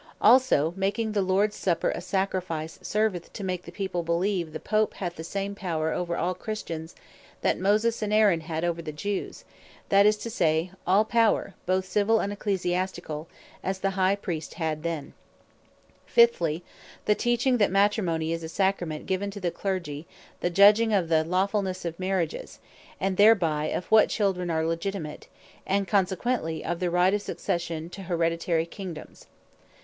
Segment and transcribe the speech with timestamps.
[0.19, 4.59] Also, the making the Lords Supper a Sacrifice, serveth to make the People beleeve the
[4.59, 6.89] Pope hath the same power over all Christian,
[7.41, 9.43] that Moses and Aaron had over the Jews;
[9.89, 13.27] that is to say, all power, both Civill and Ecclesiasticall,
[13.63, 14.81] as the High Priest then had.
[14.81, 16.63] The Sacramentation Of Marriage Fiftly,
[17.05, 20.07] the teaching that Matrimony is a Sacrament, giveth to the Clergy
[20.39, 22.57] the Judging of the lawfulnesse of Marriages;
[22.99, 25.27] and thereby, of what Children are Legitimate;
[25.67, 29.27] and consequently, of the Right of Succession to haereditary Kingdomes.